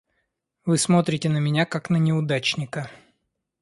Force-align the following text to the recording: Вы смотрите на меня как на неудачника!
Вы 0.65 0.79
смотрите 0.79 1.29
на 1.29 1.37
меня 1.37 1.67
как 1.67 1.91
на 1.91 1.97
неудачника! 1.97 2.89